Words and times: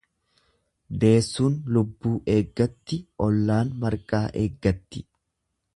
Deessuun 1.03 1.59
lubbuu 1.75 2.15
eeggatti 2.37 2.99
ollaan 3.27 3.75
marqaa 3.85 4.25
eeggatti. 4.45 5.07